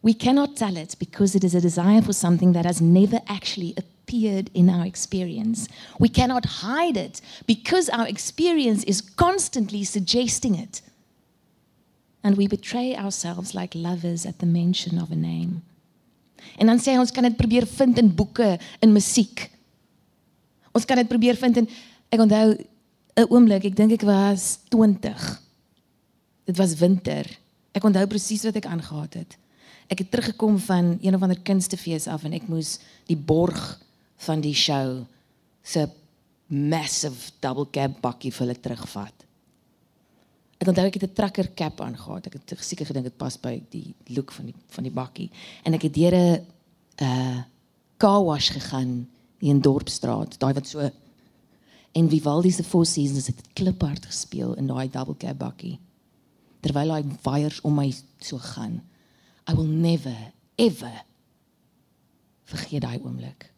We 0.03 0.13
cannot 0.13 0.57
tell 0.57 0.77
it 0.77 0.99
because 0.99 1.37
it 1.39 1.45
is 1.45 1.55
a 1.55 1.63
desire 1.63 2.03
for 2.03 2.13
something 2.13 2.53
that 2.55 2.67
has 2.67 2.81
never 2.81 3.23
actually 3.29 3.75
appeared 3.77 3.92
in 4.13 4.69
our 4.69 4.85
experience. 4.85 5.69
We 5.99 6.09
cannot 6.09 6.45
hide 6.45 6.97
it 6.97 7.21
because 7.47 7.89
our 7.89 8.07
experience 8.07 8.85
is 8.85 9.01
constantly 9.01 9.85
suggesting 9.85 10.55
it 10.55 10.83
and 12.23 12.37
we 12.37 12.47
betray 12.47 12.95
ourselves 12.95 13.55
like 13.55 13.75
lovers 13.75 14.27
at 14.27 14.39
the 14.39 14.47
mention 14.47 14.99
of 14.99 15.11
a 15.11 15.17
name. 15.17 15.63
En 16.59 16.67
dan 16.67 16.79
sê 16.79 16.99
ons 16.99 17.11
kan 17.11 17.23
dit 17.23 17.37
probeer 17.37 17.67
vind 17.67 17.99
in 17.99 18.15
boeke, 18.15 18.59
in 18.83 18.93
musiek. 18.93 19.47
Ons 20.73 20.85
kan 20.85 20.99
dit 20.99 21.09
probeer 21.09 21.39
vind 21.39 21.63
in 21.63 21.69
ek 22.11 22.21
onthou 22.21 22.57
'n 23.17 23.29
oomblik, 23.29 23.65
ek 23.65 23.77
dink 23.77 23.93
ek 23.93 24.03
was 24.03 24.59
20. 24.69 25.41
Dit 26.45 26.57
was 26.57 26.75
winter. 26.75 27.27
Ek 27.73 27.85
onthou 27.85 28.07
presies 28.07 28.45
wat 28.45 28.57
ek 28.57 28.67
aangegaan 28.67 29.09
het. 29.11 29.37
Ek 29.89 29.99
het 29.99 30.11
teruggekom 30.11 30.59
van 30.59 30.99
een 31.03 31.15
of 31.15 31.23
ander 31.23 31.41
kunstefees 31.41 32.07
af 32.07 32.25
en 32.25 32.33
ek 32.33 32.49
moes 32.49 32.79
die 33.07 33.17
borg 33.17 33.79
van 34.27 34.41
die 34.41 34.55
show 34.55 35.03
se 35.63 35.87
massive 36.47 37.33
double 37.41 37.69
cab 37.73 38.01
bakkie 38.05 38.33
vir 38.33 38.47
hulle 38.47 38.61
terugvat. 38.61 39.27
Ek 40.63 40.69
onthou 40.71 40.87
ek 40.87 40.95
het 40.95 41.11
'n 41.11 41.15
trucker 41.15 41.49
cap 41.55 41.81
aangetree. 41.81 42.27
Ek 42.27 42.35
het 42.35 42.61
seker 42.61 42.87
gedink 42.87 43.05
dit 43.05 43.17
pas 43.17 43.37
by 43.37 43.63
die 43.71 43.95
look 44.15 44.31
van 44.31 44.47
die 44.47 44.55
van 44.69 44.85
die 44.85 44.93
bakkie 44.93 45.31
en 45.65 45.75
ek 45.75 45.83
het 45.83 45.95
deur 45.95 46.15
'n 46.15 46.47
uh 47.03 47.43
car 47.99 48.25
wash 48.25 48.51
gegaan 48.51 49.09
in 49.39 49.61
Dorpstraat, 49.61 50.39
daai 50.39 50.55
wat 50.55 50.67
so 50.67 50.91
en 51.93 52.09
Vivaldi 52.09 52.51
se 52.51 52.65
Four 52.65 52.87
Seasons 52.87 53.27
het 53.27 53.53
kliphard 53.53 54.07
gespeel 54.07 54.55
in 54.55 54.67
daai 54.67 54.91
double 54.91 55.17
cab 55.17 55.39
bakkie. 55.39 55.79
Terwyl 56.61 56.91
hy 56.95 57.03
wires 57.23 57.61
om 57.61 57.75
my 57.75 57.93
so 58.19 58.39
gaan. 58.39 58.83
I 59.49 59.55
will 59.55 59.67
never 59.67 60.33
ever 60.57 61.05
vergeet 62.45 62.81
daai 62.81 62.99
oomblik. 63.03 63.52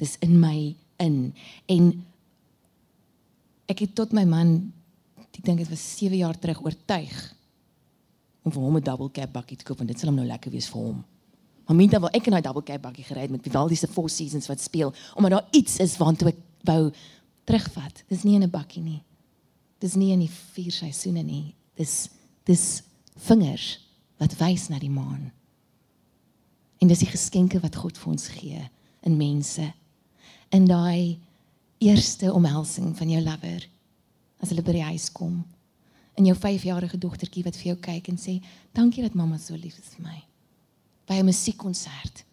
Dis 0.00 0.16
in 0.24 0.38
my 0.40 0.74
in 1.00 1.32
en 1.70 1.90
ek 3.70 3.84
het 3.84 3.94
tot 3.96 4.12
my 4.16 4.24
man 4.28 4.72
ek 5.30 5.44
dink 5.46 5.62
dit 5.62 5.70
was 5.70 5.82
7 5.96 6.18
jaar 6.18 6.36
terug 6.36 6.60
oortuig 6.64 7.14
om 8.44 8.52
vir 8.52 8.62
hom 8.62 8.76
'n 8.76 8.82
double 8.82 9.10
cab 9.12 9.32
bakkie 9.32 9.56
te 9.56 9.64
koop 9.64 9.80
en 9.80 9.86
dit 9.86 9.98
sal 9.98 10.08
hom 10.08 10.16
nou 10.16 10.26
lekker 10.26 10.50
wees 10.50 10.68
vir 10.68 10.80
hom. 10.80 11.04
Maar 11.66 11.76
minta 11.76 12.00
wil 12.00 12.10
ek 12.12 12.26
in 12.26 12.32
daai 12.32 12.42
double 12.42 12.62
cab 12.62 12.82
bakkie 12.82 13.04
gery 13.04 13.20
het 13.20 13.30
met 13.30 13.42
Vivaldi 13.42 13.76
se 13.76 13.86
Four 13.86 14.10
Seasons 14.10 14.48
wat 14.48 14.60
speel 14.60 14.94
omdat 15.14 15.30
daar 15.30 15.48
iets 15.52 15.78
is 15.78 15.96
waartoe 15.96 16.28
ek 16.28 16.40
wou 16.64 16.90
terugvat. 17.44 18.02
Dis 18.08 18.24
nie 18.24 18.34
in 18.34 18.42
'n 18.42 18.50
bakkie 18.50 18.82
nie. 18.82 19.02
Dis 19.78 19.94
nie 19.94 20.12
in 20.12 20.20
die 20.20 20.30
vier 20.54 20.72
seisoene 20.72 21.22
nie. 21.22 21.54
Dis 21.76 22.08
dis 22.44 22.82
vingers 23.16 23.78
wat 24.18 24.36
wys 24.38 24.68
na 24.68 24.78
die 24.78 24.90
maan. 24.90 25.32
En 26.80 26.88
dis 26.88 26.98
die 26.98 27.10
geskenke 27.10 27.60
wat 27.60 27.76
God 27.76 27.98
vir 27.98 28.12
ons 28.12 28.28
gee 28.28 28.70
in 29.02 29.16
mense. 29.16 29.72
In 30.50 30.66
daai 30.66 31.18
eerste 31.78 32.32
omhelsing 32.32 32.96
van 32.96 33.10
jou 33.10 33.22
lover 33.22 33.68
as 34.40 34.50
hulle 34.50 34.64
by 34.64 34.74
die 34.74 34.88
huis 34.88 35.08
kom. 35.12 35.44
En 36.18 36.26
jou 36.26 36.34
5-jarige 36.36 36.98
dogtertjie 37.00 37.44
wat 37.46 37.56
vir 37.60 37.72
jou 37.72 37.76
kyk 37.80 38.08
en 38.08 38.18
sê, 38.18 38.40
"Dankie 38.72 39.02
dat 39.02 39.14
mamma 39.14 39.38
so 39.38 39.54
lief 39.54 39.78
is 39.78 39.94
vir 39.94 40.02
my." 40.04 40.22
By 41.06 41.14
'n 41.14 41.24
musiekkonsert. 41.24 42.24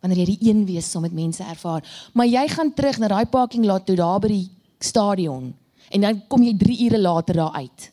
Wanneer 0.00 0.18
jy 0.18 0.36
die 0.36 0.48
een 0.50 0.64
wees 0.66 0.90
saam 0.90 1.02
met 1.02 1.12
mense 1.12 1.42
ervaar, 1.42 1.82
maar 2.12 2.26
jy 2.26 2.48
gaan 2.48 2.74
terug 2.74 2.98
na 2.98 3.08
daai 3.08 3.26
parking 3.26 3.64
lot 3.64 3.86
toe 3.86 3.96
daar 3.96 4.20
by 4.20 4.28
die 4.28 4.50
stadion 4.78 5.54
en 5.90 6.00
dan 6.00 6.22
kom 6.28 6.42
jy 6.42 6.56
3 6.56 6.84
ure 6.86 6.98
later 6.98 7.34
daar 7.34 7.52
uit. 7.52 7.92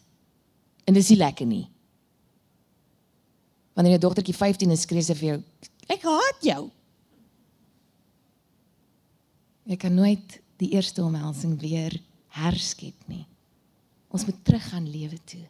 En 0.86 0.94
dis 0.94 1.10
nie 1.10 1.18
lekker 1.18 1.46
nie. 1.46 1.70
Wanneer 3.74 4.00
jou 4.00 4.02
dogtertjie 4.10 4.36
15 4.36 4.72
is, 4.72 4.82
skree 4.82 5.02
sy 5.02 5.14
vir 5.14 5.28
jou, 5.28 5.44
"Ek 5.88 6.02
haat 6.02 6.42
jou." 6.42 6.72
Jy 9.72 9.78
kan 9.80 9.94
nooit 9.96 10.42
die 10.60 10.74
eerste 10.76 11.04
omhelsing 11.04 11.56
weer 11.62 11.96
herskep 12.36 13.08
nie. 13.08 13.24
Ons 14.12 14.26
moet 14.28 14.40
teruggaan 14.44 14.90
lewe 14.92 15.16
toe. 15.26 15.46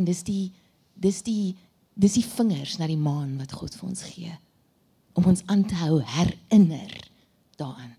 En 0.00 0.08
dis 0.08 0.22
die 0.24 0.52
dis 0.96 1.20
die 1.26 1.56
dis 1.96 2.16
die 2.16 2.24
vingers 2.24 2.78
na 2.80 2.88
die 2.88 3.00
maan 3.00 3.36
wat 3.40 3.52
God 3.56 3.76
vir 3.76 3.88
ons 3.88 4.02
gee 4.08 4.32
om 5.16 5.28
ons 5.28 5.42
aan 5.52 5.62
te 5.64 5.76
hou 5.80 6.00
herinner 6.04 6.92
daaraan. 7.56 7.94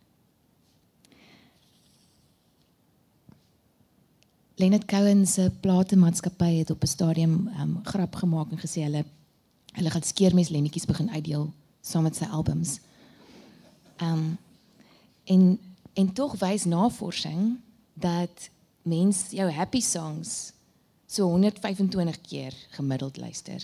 Leonard 4.58 4.86
Cohen 4.89 5.25
se 5.29 5.51
platemaatskappy 5.62 6.51
het 6.60 6.74
op 6.74 6.84
'n 6.84 6.88
stadium 6.88 7.50
um, 7.62 7.79
grap 7.84 8.15
gemaak 8.15 8.51
en 8.51 8.62
gesê 8.62 8.86
hulle 8.86 9.06
hulle 9.77 9.89
gaan 9.89 10.03
skeermes 10.03 10.50
lemmetjies 10.50 10.86
begin 10.86 11.10
uitdeel 11.10 11.53
saam 11.82 12.03
met 12.03 12.15
sy 12.15 12.25
albums. 12.25 12.79
Ehm 13.98 14.13
um, 14.13 14.38
en 15.27 15.57
en 15.98 16.12
tog 16.13 16.36
wys 16.38 16.67
navorsing 16.69 17.55
dat 17.98 18.50
mens 18.86 19.31
jou 19.34 19.48
happy 19.51 19.81
songs 19.81 20.53
so 21.10 21.25
125 21.25 22.22
keer 22.22 22.53
gemiddeld 22.75 23.17
luister. 23.17 23.63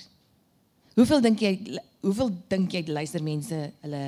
Hoeveel 0.96 1.22
dink 1.22 1.42
jy 1.44 1.54
hoeveel 2.02 2.32
dink 2.50 2.74
jy 2.74 2.84
luister 2.90 3.24
mense 3.24 3.60
hulle 3.84 4.04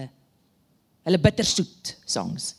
hulle 1.05 1.19
bittersoet 1.21 1.97
songs? 2.05 2.55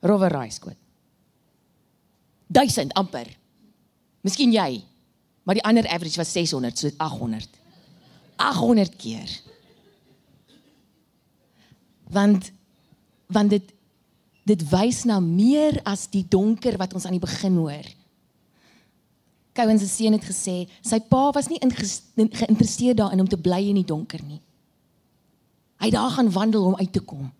Rover 0.00 0.32
Rice 0.32 0.60
quote. 0.60 0.80
Duisend 2.48 2.94
amper. 2.96 3.28
Miskien 4.24 4.52
jy. 4.52 4.80
Maar 5.44 5.58
die 5.60 5.64
ander 5.64 5.88
average 5.88 6.16
was 6.16 6.32
600, 6.32 6.78
so 6.78 6.90
800. 6.96 7.48
800 8.36 8.96
keer. 8.96 9.28
Want 12.10 12.50
want 13.32 13.50
dit 13.50 13.76
dit 14.48 14.62
wys 14.70 15.04
na 15.06 15.20
meer 15.22 15.76
as 15.86 16.08
die 16.10 16.24
donker 16.26 16.74
wat 16.80 16.94
ons 16.96 17.04
aan 17.06 17.14
die 17.14 17.22
begin 17.22 17.58
hoor. 17.60 17.86
Cowan 19.54 19.78
se 19.78 19.86
seun 19.86 20.16
het 20.16 20.24
gesê 20.26 20.64
sy 20.82 20.98
pa 21.10 21.28
was 21.36 21.50
nie 21.52 21.60
geïnteresseerd 21.60 22.98
daarin 22.98 23.22
om 23.22 23.28
te 23.28 23.38
bly 23.38 23.60
in 23.70 23.78
die 23.78 23.86
donker 23.86 24.22
nie. 24.24 24.40
Hy 25.80 25.88
het 25.90 25.96
daar 25.96 26.16
gaan 26.16 26.32
wandel 26.32 26.66
om 26.72 26.80
uit 26.80 26.92
te 26.92 27.04
kom. 27.04 27.30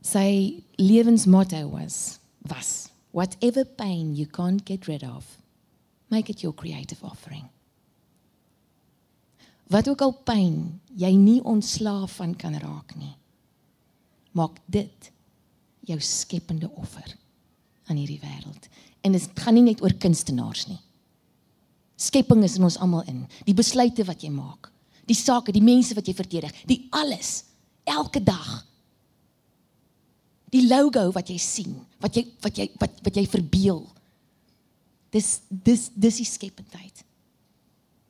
Sy 0.00 0.62
lewensmotto 0.78 1.66
was 1.74 2.18
was 2.48 2.90
Whatever 3.12 3.64
pain 3.64 4.14
you 4.14 4.26
can't 4.26 4.64
get 4.64 4.86
rid 4.86 5.02
of, 5.02 5.38
make 6.10 6.30
it 6.30 6.42
your 6.42 6.54
creative 6.54 7.02
offering. 7.02 7.50
Wat 9.70 9.88
ook 9.88 10.02
al 10.02 10.14
pyn 10.26 10.80
jy 10.98 11.10
nie 11.14 11.38
ontslaaf 11.46 12.18
van 12.18 12.34
kan 12.36 12.56
raak 12.58 12.94
nie. 12.98 13.14
Maak 14.34 14.58
dit 14.66 15.10
jou 15.86 15.98
skepende 16.02 16.70
offer 16.78 17.16
aan 17.90 17.98
hierdie 17.98 18.20
wêreld. 18.22 18.68
En 19.06 19.14
dit 19.14 19.42
gaan 19.42 19.56
nie 19.56 19.66
net 19.70 19.82
oor 19.82 19.94
kunstenaars 20.02 20.66
nie. 20.70 20.80
Skepping 22.00 22.42
is 22.46 22.56
in 22.58 22.66
ons 22.66 22.78
almal 22.80 23.06
in. 23.10 23.24
Die 23.46 23.56
besluite 23.56 24.04
wat 24.08 24.24
jy 24.24 24.30
maak, 24.32 24.70
die 25.08 25.18
sake, 25.18 25.52
die 25.52 25.64
mense 25.64 25.94
wat 25.96 26.08
jy 26.08 26.14
verdedig, 26.16 26.54
die 26.68 26.82
alles 26.96 27.44
elke 27.88 28.22
dag. 28.24 28.48
Die 30.50 30.64
logo 30.66 31.10
wat 31.14 31.30
jy 31.30 31.38
sien, 31.38 31.76
wat 32.02 32.16
jy 32.18 32.24
wat 32.42 32.58
jy 32.58 32.66
wat 32.80 33.02
wat 33.06 33.18
jy 33.20 33.26
verbeel. 33.30 33.84
Dis 35.14 35.40
dis 35.48 35.88
dis 35.94 36.22
die 36.22 36.26
skependheid. 36.26 37.04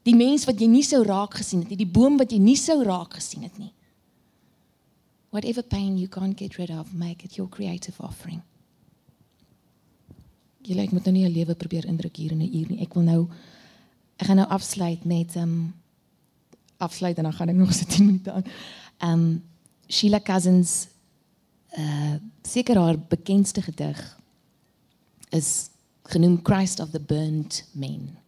Die 0.09 0.17
mens 0.17 0.47
wat 0.49 0.61
jy 0.61 0.67
nie 0.71 0.85
sou 0.87 1.03
raak 1.05 1.35
gesien 1.37 1.61
het 1.65 1.73
nie, 1.73 1.83
die 1.83 1.93
boom 1.99 2.17
wat 2.21 2.33
jy 2.33 2.39
nie 2.41 2.57
sou 2.57 2.79
raak 2.85 3.19
gesien 3.19 3.45
het 3.45 3.59
nie. 3.61 3.73
Whatever 5.31 5.63
pain 5.63 5.99
you 5.99 6.09
can't 6.09 6.39
get 6.39 6.57
rid 6.59 6.71
of, 6.71 6.95
make 6.95 7.25
it 7.25 7.37
your 7.37 7.49
creative 7.49 8.01
offering. 8.03 8.41
Jy 10.67 10.77
lyk 10.77 10.93
moet 10.93 11.05
nou 11.05 11.13
nie 11.13 11.25
'n 11.25 11.33
lewe 11.33 11.55
probeer 11.55 11.87
indruk 11.87 12.17
hier 12.17 12.33
in 12.33 12.43
'n 12.43 12.55
uur 12.55 12.69
nie. 12.71 12.83
Ek 12.83 12.95
wil 12.95 13.03
nou 13.03 13.29
ek 14.19 14.27
gaan 14.27 14.37
nou 14.37 14.49
afsluit 14.49 15.05
met 15.05 15.37
ehm 15.37 15.43
um, 15.43 15.75
afsluit 16.79 17.17
en 17.17 17.25
dan 17.25 17.33
gaan 17.33 17.49
ek 17.49 17.57
nog 17.57 17.75
so 17.75 17.85
10 17.85 18.07
minute 18.07 18.33
aan. 18.33 18.45
Ehm 18.99 19.13
um, 19.13 19.43
Sheila 19.89 20.21
Cousins 20.21 20.89
uh 21.79 22.15
seker 22.43 22.77
haar 22.77 22.99
bekendste 22.99 23.63
gedig 23.63 24.19
is 25.31 25.69
genoem 26.03 26.41
Christ 26.43 26.81
of 26.81 26.91
the 26.91 27.01
Burnt 27.01 27.65
Men. 27.73 28.20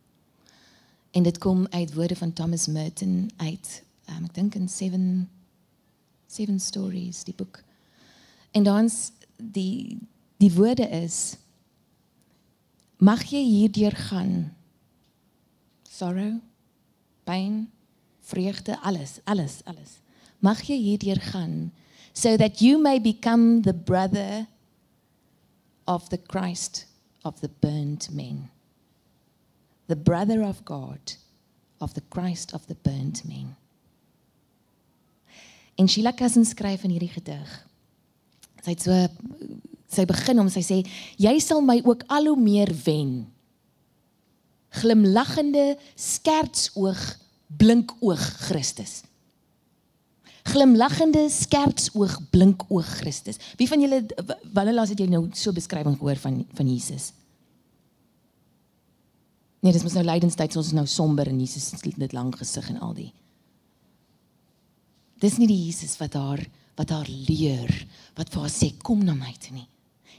En 1.13 1.23
dit 1.23 1.39
kom 1.39 1.67
uit 1.71 1.95
woorde 1.95 2.17
van 2.17 2.33
Thomas 2.33 2.67
Merton 2.67 3.31
uit 3.37 3.83
um, 4.09 4.25
ek 4.25 4.35
dink 4.35 4.55
in 4.57 4.69
7 4.69 5.29
7 6.33 6.57
stories 6.61 7.25
die 7.29 7.35
boek. 7.37 7.61
En 8.57 8.65
dan's 8.65 9.11
die 9.37 9.99
die 10.41 10.53
woorde 10.53 10.89
is 10.89 11.37
mag 12.97 13.23
jy 13.29 13.43
hierdeur 13.45 13.93
gaan? 14.09 14.55
Sorrow 15.85 16.41
pain 17.29 17.69
vreugde 18.21 18.81
alles 18.81 19.21
alles 19.25 19.61
alles. 19.69 20.01
Mag 20.41 20.65
jy 20.65 20.81
hierdeur 20.81 21.21
gaan 21.21 21.73
so 22.13 22.37
that 22.37 22.61
you 22.65 22.81
may 22.81 23.01
become 23.01 23.61
the 23.61 23.75
brother 23.75 24.47
of 25.85 26.09
the 26.09 26.21
Christ 26.27 26.87
of 27.23 27.41
the 27.41 27.51
burnt 27.61 28.09
men 28.13 28.49
the 29.87 29.97
brother 29.97 30.43
of 30.47 30.65
God 30.65 31.17
of 31.79 31.95
the 31.95 32.03
Christ 32.09 32.55
of 32.55 32.67
the 32.67 32.77
burnt 32.83 33.25
men 33.25 33.57
En 35.77 35.89
Sheila 35.89 36.13
Cousins 36.13 36.53
skryf 36.53 36.85
in 36.85 36.93
hierdie 36.95 37.11
gedig. 37.11 37.53
Sy 38.63 38.75
het 38.75 38.85
so 38.85 38.97
sy 39.93 40.05
begin 40.09 40.41
om 40.41 40.49
sy 40.53 40.63
sê 40.65 40.79
jy 41.21 41.33
sal 41.43 41.63
my 41.65 41.79
ook 41.85 42.05
al 42.13 42.31
hoe 42.31 42.39
meer 42.41 42.71
wen. 42.85 43.15
Glimlaggende 44.81 45.73
skertsoog 46.01 47.01
blinkoog 47.61 48.23
Christus 48.49 49.03
glimlaggende 50.43 51.29
skertsoog 51.31 52.17
blinkoog 52.35 52.89
Christus. 52.99 53.37
Wie 53.57 53.69
van 53.71 53.79
julle 53.79 54.01
wanneer 54.53 54.75
laas 54.75 54.91
het 54.91 54.99
jy 54.99 55.07
nou 55.07 55.29
so 55.39 55.55
beskrywing 55.55 55.95
gehoor 56.01 56.19
van 56.19 56.41
van 56.59 56.67
Jesus? 56.67 57.13
Nee, 59.63 59.71
dis 59.75 59.85
mos 59.87 59.95
nou 59.95 60.05
lydenstyd, 60.05 60.57
ons 60.59 60.73
is 60.73 60.77
nou 60.77 60.87
somber 60.91 61.29
en 61.31 61.39
Jesus 61.39 61.71
het 61.71 61.99
dit 61.99 62.15
lang 62.17 62.33
gesig 62.35 62.67
en 62.73 62.81
al 62.83 62.97
die. 62.97 63.13
Dis 65.23 65.39
nie 65.39 65.47
die 65.47 65.61
Jesus 65.69 65.95
wat 66.01 66.19
haar 66.19 66.43
wat 66.73 66.89
haar 66.89 67.09
leer, 67.29 67.69
wat 68.17 68.31
vir 68.33 68.41
haar 68.47 68.51
sê 68.51 68.71
kom 68.83 69.03
na 69.05 69.13
my 69.15 69.35
toe 69.39 69.53
nie. 69.55 69.67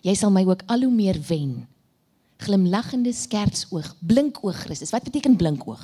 Jy 0.05 0.13
sal 0.15 0.29
my 0.31 0.43
ook 0.45 0.61
al 0.69 0.85
hoe 0.85 0.93
meer 0.93 1.17
wen. 1.27 1.63
Glimlaggende 2.43 3.09
skertsoog, 3.15 3.89
blinkoog 4.05 4.59
Christus. 4.67 4.93
Wat 4.93 5.07
beteken 5.07 5.35
blinkoog? 5.39 5.81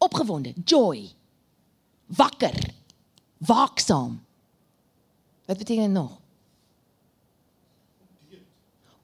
opgewonde, 0.00 0.54
joy. 0.64 1.10
Wakker. 2.06 2.74
Waaksaam. 3.38 4.20
Wat 5.44 5.58
beteken 5.58 5.82
dit 5.82 5.92
nog? 5.92 6.18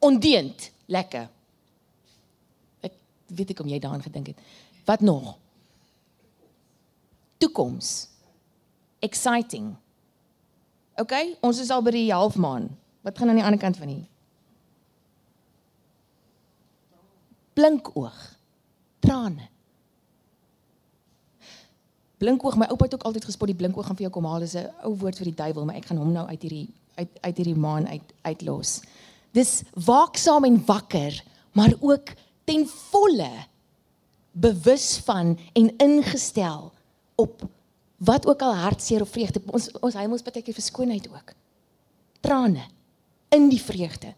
Ondeend, 0.07 0.69
lekker. 0.93 1.27
Ek 2.87 2.95
weet 3.39 3.55
ek 3.55 3.63
om 3.65 3.71
jy 3.71 3.81
daaraan 3.83 4.05
gedink 4.05 4.31
het. 4.33 4.45
Wat 4.87 5.03
nog? 5.03 5.35
Toekoms. 7.43 8.07
Exciting. 9.05 9.75
OK, 10.97 11.13
ons 11.45 11.59
is 11.61 11.73
al 11.75 11.83
by 11.85 11.93
die 11.97 12.07
halfmaan. 12.13 12.71
Wat 13.07 13.19
gaan 13.19 13.35
aan 13.35 13.41
die 13.41 13.45
ander 13.45 13.61
kant 13.61 13.77
van 13.83 13.91
hier? 13.93 14.07
Blinkoog. 17.59 18.23
Trane 19.05 19.51
blinkoog 22.17 22.57
my 22.57 22.67
oupa 22.73 22.85
het 22.85 22.95
ook 22.95 23.03
altyd 23.03 23.25
gespot 23.29 23.51
die 23.51 23.57
blinkoog 23.57 23.87
gaan 23.87 23.97
vir 23.97 24.09
jou 24.09 24.13
kom 24.15 24.29
haal 24.29 24.41
dis 24.41 24.57
'n 24.57 24.71
ou 24.89 24.95
woord 24.97 25.19
vir 25.21 25.29
die 25.31 25.39
duiwel 25.43 25.65
maar 25.65 25.77
ek 25.77 25.87
gaan 25.87 25.99
hom 25.99 26.13
nou 26.13 26.27
uit 26.27 26.43
hierdie 26.43 26.69
uit 26.95 27.11
uit 27.21 27.37
hierdie 27.37 27.61
maan 27.67 27.87
uit 27.87 28.13
uitlos 28.23 28.81
dis 29.37 29.61
waaksaam 29.87 30.47
en 30.49 30.61
wakker 30.67 31.21
maar 31.57 31.75
ook 31.81 32.13
ten 32.45 32.67
volle 32.69 33.31
bewus 34.37 34.97
van 35.05 35.39
en 35.53 35.71
ingestel 35.77 36.73
op 37.15 37.45
wat 37.97 38.27
ook 38.27 38.43
al 38.45 38.55
hartseer 38.55 39.01
of 39.01 39.09
vreugde. 39.09 39.41
Ons 39.47 39.71
ons 39.81 39.97
hy 39.97 40.05
moet 40.11 40.25
baie 40.25 40.45
keer 40.45 40.57
verskoonheid 40.57 41.09
ook. 41.09 41.33
Trane 42.21 42.67
in 43.33 43.49
die 43.49 43.61
vreugde. 43.61 44.13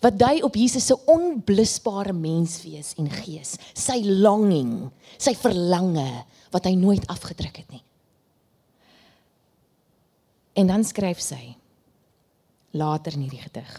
Wat 0.00 0.16
dui 0.18 0.40
op 0.44 0.56
Jesus 0.56 0.86
se 0.88 0.96
onblusbare 1.12 2.14
menswees 2.16 2.94
en 2.96 3.10
gees 3.12 3.56
sy 3.76 4.00
longing 4.04 4.88
sy 5.20 5.36
verlange 5.36 6.08
wat 6.54 6.64
hy 6.64 6.72
nooit 6.78 7.04
afgedruk 7.12 7.60
het 7.60 7.68
nie. 7.76 7.84
En 10.56 10.72
dan 10.72 10.84
skryf 10.88 11.20
sy 11.20 11.52
later 12.72 13.12
in 13.12 13.26
hierdie 13.28 13.44
gedig 13.44 13.76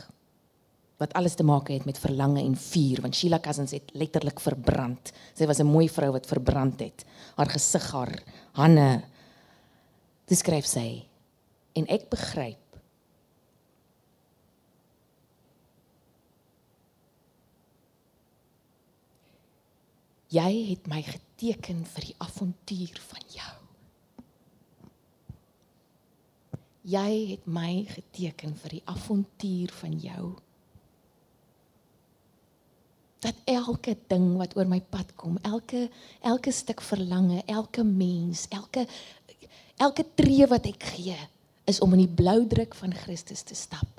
wat 0.98 1.14
alles 1.14 1.36
te 1.38 1.46
maak 1.46 1.70
het 1.70 1.86
met 1.86 2.00
verlange 2.00 2.42
en 2.42 2.56
vuur 2.58 3.02
want 3.02 3.16
Sheila 3.16 3.40
Cousins 3.40 3.72
het 3.72 3.92
letterlik 3.94 4.40
verbrand. 4.40 5.12
Sy 5.34 5.46
was 5.46 5.60
'n 5.60 5.66
mooi 5.66 5.90
vrou 5.90 6.12
wat 6.12 6.26
verbrand 6.26 6.80
het. 6.80 7.06
Haar 7.36 7.50
gesig, 7.50 7.92
haar 7.92 8.24
hande. 8.54 9.04
Dis 10.26 10.40
skryf 10.40 10.66
sy 10.66 11.06
en 11.74 11.86
ek 11.88 12.10
begryp 12.10 12.68
Jy 20.28 20.74
het 20.74 20.88
my 20.92 21.00
teken 21.40 21.86
vir 21.88 22.10
die 22.10 22.16
avontuur 22.20 22.98
van 23.00 23.22
jou. 23.32 23.54
Jy 26.88 27.12
het 27.30 27.48
my 27.48 27.86
geteken 27.88 28.58
vir 28.60 28.76
die 28.76 28.82
avontuur 28.92 29.72
van 29.80 29.96
jou. 30.04 30.26
Dat 33.28 33.40
elke 33.52 33.98
ding 34.08 34.36
wat 34.40 34.56
oor 34.56 34.68
my 34.70 34.80
pad 34.80 35.12
kom, 35.20 35.36
elke 35.44 35.88
elke 36.24 36.54
stuk 36.56 36.82
verlange, 36.86 37.42
elke 37.52 37.84
mens, 37.84 38.46
elke 38.56 38.88
elke 39.78 40.06
tree 40.18 40.48
wat 40.50 40.66
ek 40.66 40.88
gee, 40.96 41.18
is 41.68 41.82
om 41.84 41.94
in 41.94 42.06
die 42.06 42.16
blou 42.20 42.40
druk 42.50 42.74
van 42.80 42.96
Christus 42.96 43.44
te 43.46 43.56
stap 43.56 43.92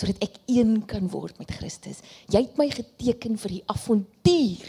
sodat 0.00 0.22
ek 0.24 0.38
een 0.48 0.78
kan 0.88 1.10
word 1.12 1.36
met 1.42 1.50
Christus. 1.52 1.98
Jy 2.32 2.40
het 2.46 2.54
my 2.56 2.70
geteken 2.72 3.34
vir 3.42 3.58
die 3.58 3.64
avontuur 3.68 4.68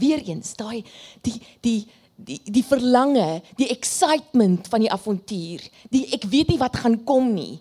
Weereens 0.00 0.54
daai 0.56 0.80
die 1.24 1.36
die 1.64 1.80
die 2.22 2.38
die 2.54 2.62
verlange, 2.62 3.42
die 3.58 3.70
excitement 3.72 4.68
van 4.70 4.84
die 4.84 4.90
avontuur. 4.92 5.64
Die 5.90 6.04
ek 6.14 6.26
weet 6.30 6.52
nie 6.52 6.60
wat 6.60 6.76
gaan 6.82 7.00
kom 7.08 7.32
nie. 7.34 7.58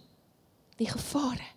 Die 0.77 0.89
gevare. 0.89 1.47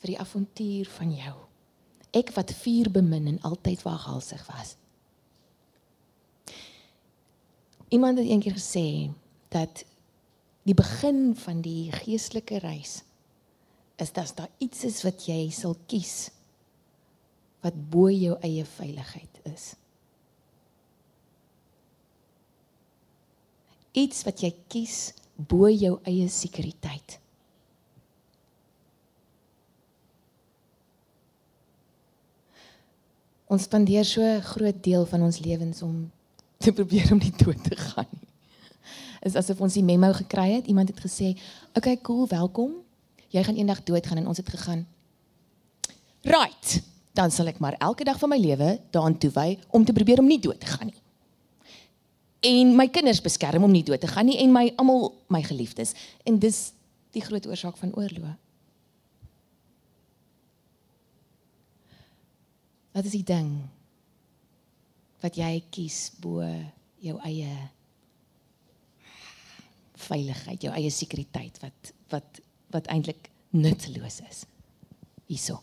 Vir 0.00 0.14
die 0.14 0.20
avontuur 0.20 0.88
van 0.96 1.12
jou. 1.14 1.36
Ek 2.16 2.32
wat 2.34 2.54
vuur 2.62 2.90
bemin 2.90 3.28
en 3.34 3.42
altyd 3.46 3.84
waaghalsig 3.86 4.42
was. 4.48 4.74
Iemand 7.90 8.18
het 8.18 8.26
eendag 8.26 8.56
gesê 8.56 9.10
dat 9.50 9.84
die 10.62 10.76
begin 10.78 11.36
van 11.36 11.62
die 11.62 11.90
geestelike 11.92 12.60
reis 12.62 13.00
is 14.00 14.12
dat 14.12 14.32
daar 14.36 14.50
iets 14.58 14.84
is 14.88 15.02
wat 15.04 15.26
jy 15.28 15.50
sal 15.52 15.76
kies 15.90 16.30
wat 17.60 17.76
bo 17.92 18.08
jou 18.08 18.36
eie 18.46 18.64
veiligheid 18.64 19.40
is. 19.50 19.74
Iets 23.92 24.22
wat 24.24 24.40
jy 24.44 24.52
kies 24.72 25.00
bo 25.36 25.68
jou 25.68 25.98
eie 26.08 26.28
sekuriteit. 26.32 27.18
Ons 33.50 33.66
spandeer 33.66 34.04
so 34.06 34.22
'n 34.22 34.42
groot 34.42 34.82
deel 34.82 35.06
van 35.06 35.22
ons 35.22 35.38
lewens 35.38 35.82
om 35.82 36.10
te 36.62 36.72
probeer 36.72 37.12
om 37.12 37.18
nie 37.18 37.34
dood 37.36 37.64
te 37.64 37.76
gaan. 37.76 38.10
Is 39.22 39.34
asof 39.34 39.60
ons 39.60 39.74
die 39.74 39.82
memo 39.82 40.12
gekry 40.12 40.52
het. 40.52 40.66
Iemand 40.66 40.88
het 40.88 41.00
gesê, 41.00 41.34
"Oké, 41.34 41.78
okay, 41.78 41.98
cool, 42.02 42.28
welkom. 42.28 42.70
Jy 43.28 43.42
gaan 43.44 43.56
eendag 43.56 43.82
doodgaan." 43.82 44.16
En 44.16 44.26
ons 44.26 44.36
het 44.36 44.48
gegaan. 44.48 44.86
Right. 46.22 46.82
Dan 47.12 47.30
sal 47.30 47.46
ek 47.46 47.58
maar 47.58 47.74
elke 47.78 48.04
dag 48.04 48.18
van 48.18 48.28
my 48.28 48.38
lewe 48.38 48.80
daaraan 48.90 49.18
toewy 49.18 49.58
om 49.70 49.84
te 49.84 49.92
probeer 49.92 50.18
om 50.18 50.26
nie 50.26 50.40
dood 50.40 50.60
te 50.60 50.66
gaan 50.66 50.86
nie. 50.86 51.00
En 52.40 52.76
my 52.76 52.88
kinders 52.88 53.20
beskerm 53.20 53.64
om 53.64 53.70
nie 53.70 53.82
dood 53.82 54.00
te 54.00 54.06
gaan 54.06 54.26
nie 54.26 54.38
en 54.38 54.52
my 54.52 54.72
almal 54.76 55.14
my 55.28 55.42
geliefdes. 55.42 55.92
En 56.24 56.38
dis 56.38 56.72
die 57.10 57.22
groot 57.22 57.46
oorsaak 57.46 57.76
van 57.76 57.94
oorlog. 57.94 58.36
Wat 62.92 63.04
is 63.04 63.14
die 63.14 63.26
ding 63.26 63.52
wat 65.20 65.36
jy 65.36 65.60
kies 65.72 66.08
bo 66.20 66.40
jou 67.04 67.16
eie 67.28 67.52
veiligheid, 70.00 70.62
jou 70.64 70.72
eie 70.72 70.92
sekuriteit 70.92 71.60
wat 71.64 71.92
wat 72.12 72.40
wat 72.70 72.86
eintlik 72.92 73.28
nutteloos 73.50 74.20
is. 74.28 74.44
Hierso. 75.26 75.58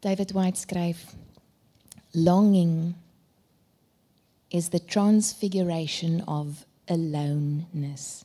David 0.00 0.32
White 0.32 0.60
skryf 0.60 1.16
longing 2.14 2.94
is 4.50 4.70
the 4.70 4.78
transfiguration 4.78 6.22
of 6.22 6.64
aloneness. 6.88 8.24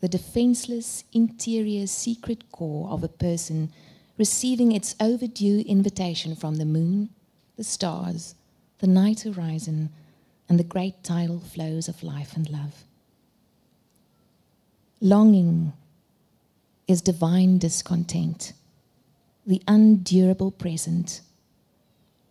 The 0.00 0.08
defenseless 0.08 1.04
interior 1.12 1.86
secret 1.86 2.52
core 2.52 2.88
of 2.90 3.02
a 3.02 3.08
person 3.08 3.72
receiving 4.16 4.72
its 4.72 4.94
overdue 5.00 5.64
invitation 5.66 6.36
from 6.36 6.56
the 6.56 6.64
moon, 6.64 7.10
the 7.56 7.64
stars, 7.64 8.34
the 8.78 8.86
night 8.86 9.20
horizon, 9.20 9.90
and 10.48 10.58
the 10.58 10.64
great 10.64 11.02
tidal 11.02 11.40
flows 11.40 11.88
of 11.88 12.02
life 12.02 12.34
and 12.36 12.48
love. 12.48 12.84
Longing 15.00 15.72
is 16.86 17.02
divine 17.02 17.58
discontent, 17.58 18.52
the 19.46 19.62
undurable 19.68 20.50
present, 20.50 21.20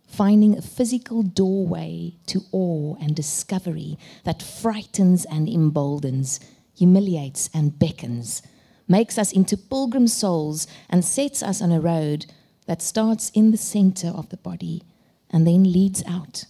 finding 0.06 0.56
a 0.56 0.62
physical 0.62 1.22
doorway 1.22 2.14
to 2.26 2.42
awe 2.50 2.96
and 3.00 3.14
discovery 3.14 3.98
that 4.24 4.42
frightens 4.42 5.24
and 5.26 5.48
emboldens, 5.48 6.40
humiliates 6.78 7.50
and 7.52 7.78
beckons, 7.78 8.42
makes 8.86 9.18
us 9.18 9.32
into 9.32 9.56
pilgrim 9.56 10.06
souls, 10.06 10.66
and 10.88 11.04
sets 11.04 11.42
us 11.42 11.60
on 11.60 11.72
a 11.72 11.80
road 11.80 12.26
that 12.66 12.82
starts 12.82 13.30
in 13.30 13.50
the 13.50 13.56
center 13.56 14.08
of 14.08 14.28
the 14.28 14.36
body 14.36 14.82
and 15.30 15.46
then 15.46 15.72
leads 15.72 16.02
out. 16.06 16.44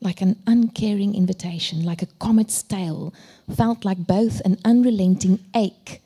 Like 0.00 0.20
an 0.20 0.36
uncaring 0.46 1.14
invitation, 1.14 1.84
like 1.84 2.02
a 2.02 2.12
comet's 2.18 2.62
tail, 2.62 3.14
felt 3.54 3.84
like 3.84 4.06
both 4.06 4.40
an 4.44 4.58
unrelenting 4.64 5.44
ache 5.54 6.02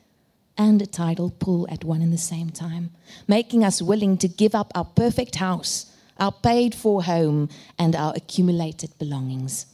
and 0.57 0.81
a 0.81 0.85
tidal 0.85 1.31
pull 1.31 1.67
at 1.69 1.83
one 1.83 2.01
and 2.01 2.13
the 2.13 2.17
same 2.17 2.49
time, 2.49 2.91
making 3.27 3.63
us 3.63 3.81
willing 3.81 4.17
to 4.17 4.27
give 4.27 4.55
up 4.55 4.71
our 4.75 4.85
perfect 4.85 5.35
house, 5.35 5.91
our 6.19 6.31
paid 6.31 6.75
for 6.75 7.03
home, 7.03 7.49
and 7.77 7.95
our 7.95 8.13
accumulated 8.15 8.97
belongings. 8.97 9.65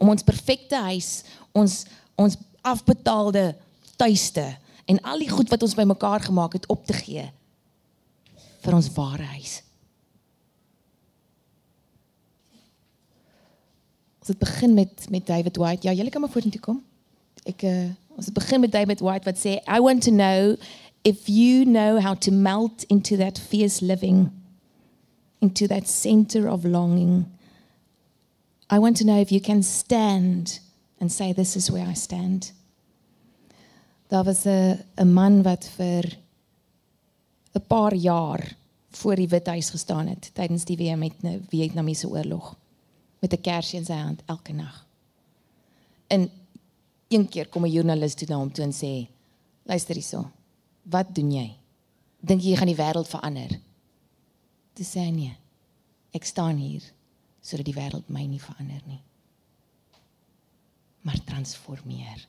Om 0.00 0.10
ons 0.10 0.22
perfekte 0.22 0.76
huis, 0.76 1.22
ons 1.54 1.86
ons 2.18 2.36
afbetaalde 2.66 3.54
tuiste 3.96 4.46
en 4.86 5.00
al 5.02 5.22
die 5.22 5.30
goed 5.30 5.50
wat 5.52 5.62
ons 5.62 5.76
bymekaar 5.78 6.26
gemaak 6.26 6.58
het 6.58 6.66
op 6.72 6.86
te 6.86 6.96
gee 6.98 7.28
vir 8.66 8.74
ons 8.74 8.90
ware 8.96 9.26
huis. 9.36 9.60
Ons 14.20 14.32
het 14.34 14.38
begin 14.42 14.74
met 14.74 15.06
met 15.10 15.26
David 15.26 15.56
White. 15.62 15.86
Ja, 15.86 15.94
julle 15.94 16.10
kan 16.10 16.20
maar 16.20 16.32
vorentoe 16.34 16.60
kom. 16.60 16.82
Ek 17.46 17.62
uh, 17.62 17.92
ons 18.16 18.26
het 18.26 18.34
begin 18.34 18.60
met 18.60 18.72
David 18.74 19.04
White 19.04 19.28
wat 19.28 19.38
sê 19.38 19.60
I 19.70 19.78
want 19.84 20.02
to 20.02 20.10
know 20.10 20.56
if 21.06 21.28
you 21.30 21.64
know 21.64 22.00
how 22.02 22.16
to 22.26 22.32
melt 22.32 22.82
into 22.90 23.16
that 23.16 23.38
fierce 23.38 23.84
living 23.84 24.26
into 25.40 25.66
that 25.68 25.86
center 25.86 26.48
of 26.48 26.64
longing. 26.64 27.26
I 28.68 28.78
want 28.78 28.96
to 28.96 29.04
know 29.04 29.20
if 29.20 29.30
you 29.30 29.40
can 29.40 29.62
stand 29.62 30.58
and 31.00 31.12
say 31.12 31.32
this 31.32 31.56
is 31.56 31.70
where 31.70 31.86
I 31.86 31.92
stand. 31.92 32.52
Daar 34.08 34.24
was 34.24 34.44
'n 34.44 34.84
'n 34.96 35.12
man 35.12 35.42
wat 35.42 35.64
vir 35.76 36.18
'n 37.54 37.66
paar 37.66 37.94
jaar 37.94 38.56
voor 38.90 39.16
die 39.16 39.28
Withuis 39.28 39.70
gestaan 39.70 40.06
het 40.06 40.30
tydens 40.34 40.64
die 40.64 40.76
Vietnamese 41.48 42.08
oorlog 42.08 42.56
met 43.18 43.32
'n 43.32 43.40
kersie 43.40 43.78
in 43.78 43.84
sy 43.84 43.92
hand 43.92 44.22
elke 44.26 44.52
nag. 44.52 44.86
En 46.06 46.30
een 47.08 47.28
keer 47.28 47.48
kom 47.48 47.64
'n 47.64 47.70
joernalis 47.70 48.14
toe 48.14 48.28
na 48.28 48.36
hom 48.36 48.52
toe 48.52 48.64
en 48.64 48.72
sê: 48.72 49.08
"Luister 49.62 49.94
hierso. 49.94 50.30
Wat 50.82 51.14
doen 51.14 51.32
jy? 51.32 51.56
Dink 52.20 52.40
jy 52.40 52.48
jy 52.50 52.56
gaan 52.56 52.66
die 52.66 52.76
wêreld 52.76 53.08
verander?" 53.08 53.60
Toe 54.72 54.86
sê 54.86 54.98
hy: 55.00 55.10
"Nee. 55.10 55.36
Ek 56.10 56.24
staan 56.24 56.56
hier 56.56 56.82
sodat 57.40 57.64
die 57.64 57.74
wêreld 57.74 58.08
my 58.08 58.26
nie 58.26 58.40
verander 58.40 58.82
nie, 58.86 59.00
maar 61.00 61.24
transformeer." 61.24 62.28